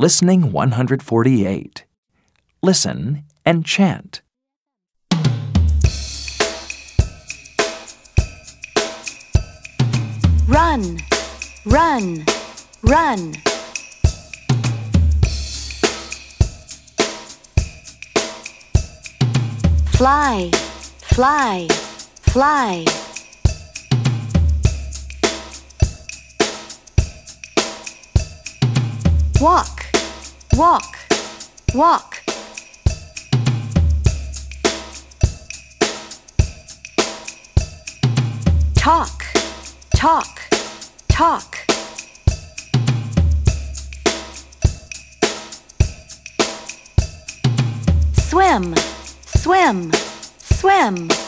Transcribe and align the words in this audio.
Listening 0.00 0.52
148. 0.52 1.84
Listen 2.62 3.24
and 3.44 3.66
chant. 3.66 4.22
Run, 10.46 10.98
run, 11.66 12.24
run. 12.84 13.34
Fly, 19.90 20.52
fly, 21.02 21.66
fly. 22.22 22.84
Walk, 29.40 29.87
walk, 30.58 30.98
walk. 31.72 32.20
Talk, 38.74 39.22
talk, 39.94 40.40
talk. 41.08 41.58
Swim, 48.14 48.74
swim, 49.26 49.92
swim. 50.40 51.27